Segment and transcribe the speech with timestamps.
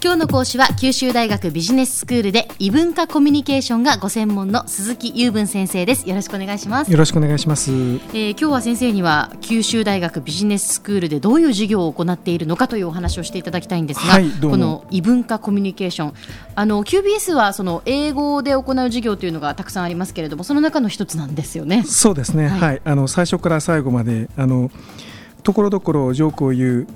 [0.00, 6.08] 今日の講師は九州大学ビジネススクールで異文化コミュニケーションがご専門の鈴木雄文先生です。
[6.08, 6.92] よろしくお願いします。
[6.92, 16.12] よろしくお願いします、えー、今日は先生には九州大学ビジネススクールでどういう授業を行っているのかというお話をしていただきたいんですが、はい、この異文化コミュニケーション。
[16.54, 21.82] あの QBS はその英語で行う授業というのがたくさんありますけれどもその中の一つなんですよね。
[21.82, 24.70] そうですね、はい、はい、あの最初から最後まであの
[25.42, 26.86] ところどころジョークを言う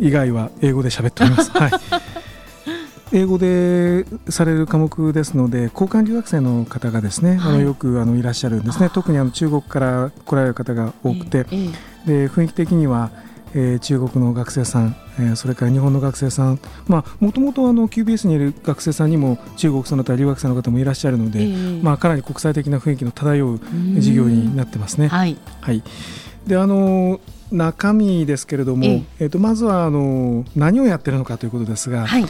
[0.00, 1.50] 以外は英語で喋っております。
[1.52, 2.05] はい
[3.16, 8.90] 英語でされる科目ですので交換留学生の方がですね、はい、あのよくあのいらっしゃるんですね。
[8.92, 11.70] 特にあの中国から来られる方が多くて、え
[12.06, 13.10] で雰囲気的には、
[13.54, 17.02] えー、中国の学生さん、えー、それから日本の学生さんも
[17.32, 23.60] ともと QBS にいる学生さんにも中国その他留学生の方もいらっしゃるので、えまあ、かなり国際的な雰囲気の漂う
[23.94, 25.08] 授業になってますね。
[25.08, 25.82] はい、はい、
[26.46, 27.18] であの
[27.50, 29.26] 中身ですけれども、ええ。
[29.26, 32.26] ー、とまずはあの何をやってるのかということですが、はい、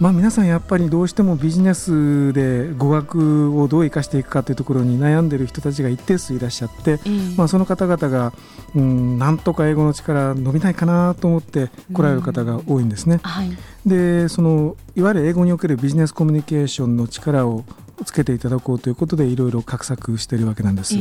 [0.00, 8.32] まあ、皆さんやっぱりどうしてもビジネスで語学をどう生かしていくかというところに悩んでいる人たちが一定数いらっしゃって、うん、まあ、その方々が、
[8.76, 13.14] うん、なんとか英語の力伸びないかなと思って来られる方が多いんですね。
[13.14, 13.18] うん。
[13.18, 13.50] はい、
[13.86, 17.64] でそのいわゆる英語におけるビジネスコミュニケーションの力を
[18.04, 20.94] つけていただこうということでいろいろ画策しているわけなんです。
[20.96, 20.98] え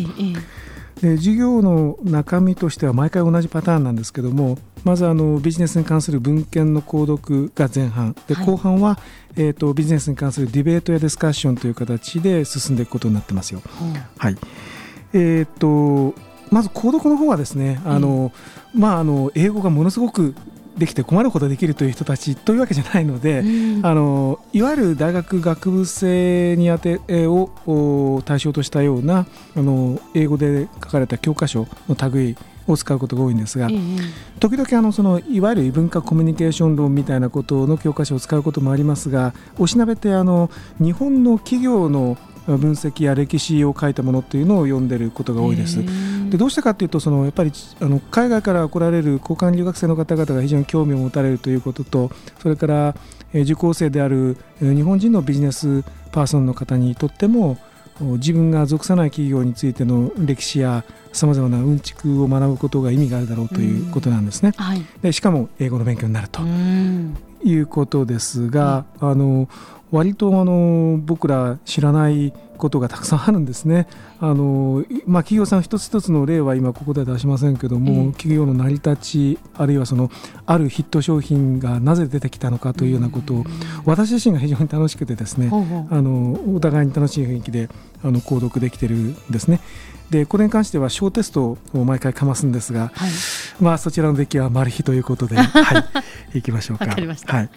[1.02, 8.16] で授業の中身としては毎回同じパターンなんですけどもまずあのビジネスに関する文献の購読が前半。
[8.28, 8.98] で、はい、後半は、
[9.36, 13.62] えーと、ビジネスに関するディベートやディスカッションという形で進んでいくことになってますよ。
[13.82, 13.86] う。
[13.86, 14.38] ん、はい。
[15.14, 16.16] えーと、
[16.52, 18.32] まず購読の方はですねあの、
[18.74, 20.34] うん、まあ、あの英語がものすごく
[20.78, 33.70] できて困るほどできるという人たちというわけじゃないので、うん、あのいわゆる大学学部生にあてを対象としたようなあの英語で書かれた教科書の類を使うことが多いんですが、
[34.40, 45.80] 時々あのそのいわゆる異文化コミュニケーション論みたいなことの教科書を使うこともありますがおしなべてあの日本の企業の分析や歴史を書いたものっていうのを読んでることが多いです。
[46.30, 52.96] でどうしてかというとそのやっぱりあの海外から来られる交換留学生の方々が非常に興味を持たれるということとそれから、
[53.34, 57.58] え受講生である日本人のビジネスパーソンの方にとっても
[58.00, 60.84] 自分が属さない企業についての歴史や
[61.14, 64.54] さまざまなうんちくを学ぶことが意味があるだろうということなんですね。
[64.56, 66.42] はい、でしかも英語の勉強になると
[67.44, 69.50] いうことですが、あの
[69.92, 73.88] 割とあの僕ら知らないことがたくさんあるんですね。
[74.20, 80.10] あのまあ、企業さん一つ一つの例は今ここでは出しませんけども、うん、企業の成り立ちあるいはその
[80.46, 83.46] あるヒット商品がなぜ出てきたのかというようなことを、うん、
[83.86, 87.70] 私自身が非常に楽しくてですね、うん、あのお互いに楽しい雰囲気で
[88.04, 89.62] あの購読できてるんですね。
[90.10, 93.12] でこれに関しては小テストを毎回かますんですが、はい、
[93.60, 95.86] まあそちらの出来はマル秘ということで、 は
[96.34, 96.86] い、いきましょうか。
[96.86, 97.50] はい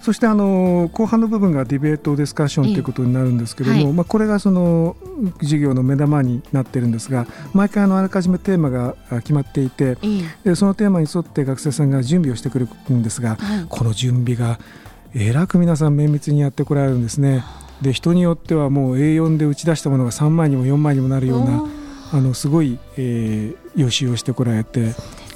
[0.00, 4.96] そしてあの後半の部分がディベートディスカッションということになるんですけれども、はい、まあ、これがその
[5.40, 9.96] 授業の目玉になっているんですが毎回あのあらかじめテーマが決まっていて、
[10.44, 14.58] でそのテーマに沿って学生さんが準備をしてくるんですが、はい、この準備が
[15.14, 17.44] えらく皆さん綿密にやってこられるんですね。
[17.82, 21.64] で人によってはもう A4 で打ち出したものが3枚にも4枚にもなるような
[22.12, 24.94] あのすごい、えー、予習をしてこられて、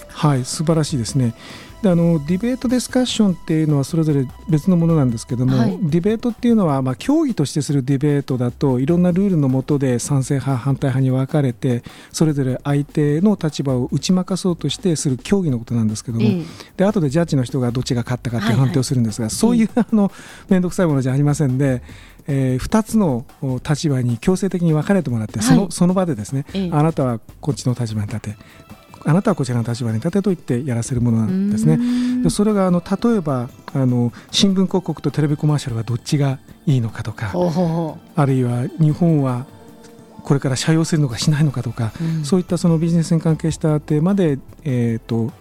[0.09, 1.34] はい、素晴らしいですね。
[1.82, 11.82] であのディベートディスカッションっていうのはそれぞれ別のものなんですけども、はい、ディベートっていうのは、まあ、競技としてするディベートだといろんなルールのもとで賛成派反対派に分かれて
[12.12, 20.12] それぞれ相手の立場を打ち負かそうとしてする競技のことなんですけども、えー、で後でジャッジの人がどっちが勝ったかっていう判定をするんですが、はいはい、そういうあの
[20.49, 21.82] 面倒くさいものじゃありませんで。
[22.28, 23.26] えー、2つの
[23.69, 28.37] 立場に強制的に分かれてもらって、はい、そのその場でですね、えー、あなたはこっちの立場に立て
[29.04, 31.78] あなたはこちらの立場に立てと言ってやらせるものなんですね。
[32.22, 37.32] でそれがあの例えばあの新聞広告とテレビコマーシャルはどっちがいいのかとか
[38.14, 39.46] あるいは日本は
[40.22, 45.32] これから社用するのかしないのかとか、うん、そういったそのビジネスに関係したテーマで、えーと、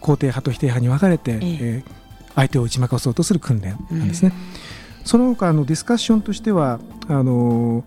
[0.00, 1.84] 肯定派と否定派に分かれて、ええ。
[1.86, 1.92] ー、
[2.34, 4.32] 相手を打ち負かそうとする訓練なんですね。
[5.04, 7.84] その他あのディスカッションとしてはあの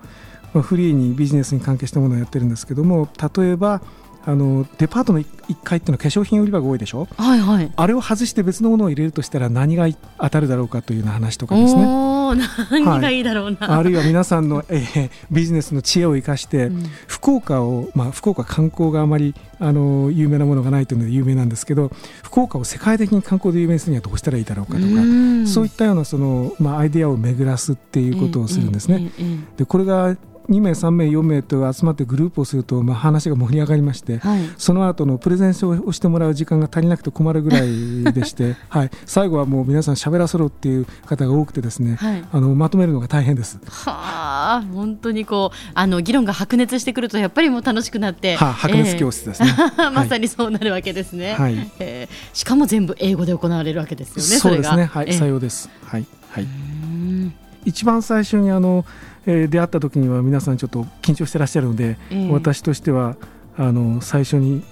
[0.53, 3.81] フリーにビジネスに関係したものをやってるんですけども例えば
[4.27, 5.25] あのデパートの1
[5.63, 9.87] 階っていうのは化粧品売り場が多いでしょ、はいはい、あれを外して別のものを入れるとしたら何が
[10.19, 11.81] 当たるだろうかというような話とかですね。
[11.85, 21.89] 何がいいだろうな、はい、あるいは皆さんの、えー、ビジネスの知恵を生かして、うん、福岡を、まあ、福岡観光があまりあの有名なものがないというので有名なんですけど
[22.23, 24.87] 福岡を世界的に観光で有名にするにはどうしたらいいだろうかとか
[25.47, 29.09] そういったようなその、まあ、アイデアを巡らすっていうことをするんですね。
[29.55, 30.17] でこれが
[30.49, 43.59] 2名3名4名と集まってグループをすると、まあ、話が盛り上がりまして、はい、その後のプレゼンをしてもらう時間が足りなくて困るぐらいでして、 はい、最後はもう皆さん喋らせろっていう方が多くてですね、はい、あのまとめるのが大変です。
[43.67, 51.71] はあ本当にこうあの議論が白熱してくるとやっぱりもう楽しくなって、はあ、白熱教室ですね、えー、まさにそうなるわけですね、はい。
[51.79, 54.85] えー、しかも全部英語で行われるわけですよねそうですね。
[54.85, 55.69] はい、えー、さようです。
[55.83, 56.05] はい。
[56.29, 58.85] はい一番最初にあの、
[59.25, 63.17] えー、出会った時には皆さんちょっと緊張してらっしゃるので、えー、私としては
[63.57, 64.63] あの最初に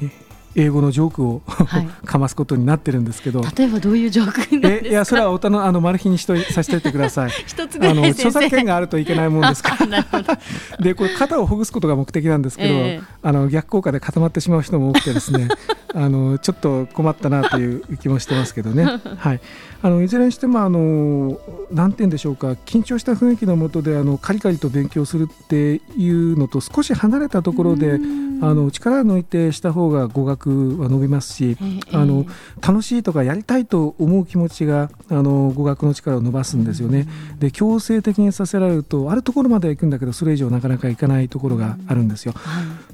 [0.56, 3.42] 英語のジョークをはい、 かますことになってるんですけど。
[3.58, 7.32] 例えばどういうジョークなんえいやそれはおたのあのマル秘にしとさせておいてください。
[7.82, 10.06] あの著作権があるといけないもんですから。
[10.80, 15.48] でこれ肩をほぐすことが目的なんですけど、えー、あの逆効果で固まってしまう人も多くてですね
[15.94, 18.86] あのちょっと困ったなという気もしてますけどね、
[19.18, 19.40] はい、
[19.82, 21.40] あのいずれにしてもあの
[21.72, 22.52] 何て言うんでしょうか。
[22.66, 28.00] 緊張した雰囲気のもとであのカリカリと勉強するっていうのと少し離れたところで
[28.42, 31.58] あの力を抜いてした方が語学は伸びますし、
[31.92, 32.26] あの
[32.66, 37.08] 楽しいとかやりたいと思う気持ちがあの語学の力を伸ばすんですよね。
[37.40, 42.34] で強制的にさせられるとあるところまでは行くんだけどそれ以上なかなか行かないところがあるんですよ。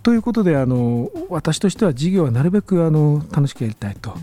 [0.03, 4.13] ということであの私としては授業はなるべくあの楽しくやりたいと。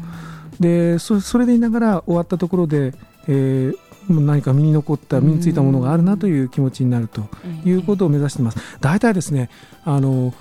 [0.60, 2.92] でそれでいながら終わったところで、
[3.28, 7.28] えー、何か身に残った身についたものがあるなという気持ちになると
[7.64, 8.58] いうことを目指しています。
[8.80, 9.50] 大体ですね
[9.84, 10.34] あの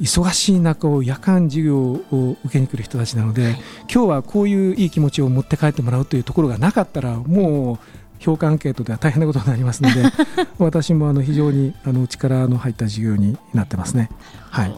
[0.00, 3.52] 忙しい中を夜間授業を受けに来る人たちなので、はい、
[3.92, 7.78] 今日はこういういい気持ちを持って帰ってもらうというところがなかったらもう
[8.18, 10.02] 評価アンケートでは大変なことになりますので
[10.58, 14.10] 私もあの非常にあの力の入った授業になってますね。
[14.50, 14.74] はい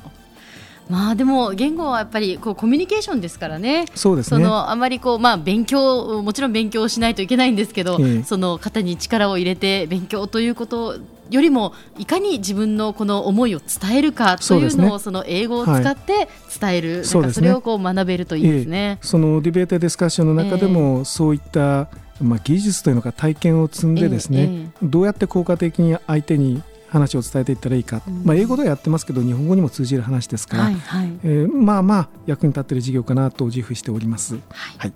[0.88, 3.86] まあでも言語はやっぱりこうコミュニケーションですからね。
[3.94, 4.44] そうですね。
[4.44, 10.96] そのあまりこうまあ勉強もちろん勉強しないといけないんですけど、ええ、その方に力を入れて勉強ということ
[11.30, 16.28] よりもいかに自分のこの思いを伝えるかというのをその英語を使って
[16.60, 18.98] 伝える、はい、そ、ね、それをこう学べるといいですね。
[19.02, 21.88] え、そのディベートディスカッションの中でもそういった
[22.20, 34.34] まあ技術というのか体験を積んでですね、どうやって効果的に相手に話を伝えていったらいいか、うん、まあ、英語ではやってますけど日本語にも通じる話ですから、はいはい、えー、まあまあ役に立っている事業かなと自負しております。
[34.34, 34.42] はい、
[34.78, 34.92] はい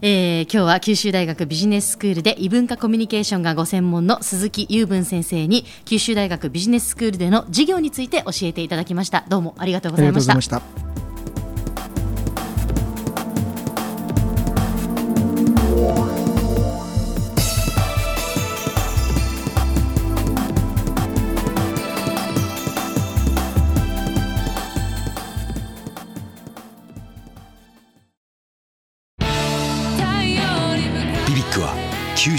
[0.00, 9.24] えー、今日は九州大学ビジネススクールで異文化コミュニケーションがご専門の鈴木雄文先生に九州大学ビジネススクールでの授業について教えていただきました。
[9.28, 10.83] どうもありがとうございました。